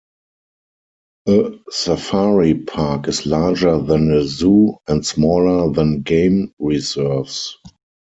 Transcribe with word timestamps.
A 1.27 1.51
safari 1.69 2.55
park 2.55 3.07
is 3.07 3.27
larger 3.27 3.77
than 3.79 4.11
a 4.11 4.23
zoo 4.23 4.77
and 4.87 5.05
smaller 5.05 5.71
than 5.71 6.01
game 6.01 6.55
reserves. 6.57 7.55